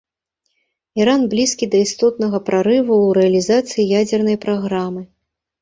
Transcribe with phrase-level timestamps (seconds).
[1.01, 5.07] Іран блізкі да істотнага прарыву ў рэалізацыі ядзернай праграмы.